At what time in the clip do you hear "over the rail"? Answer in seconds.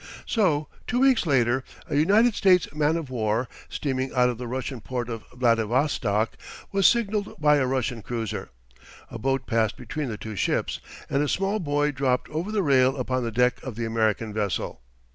12.31-12.97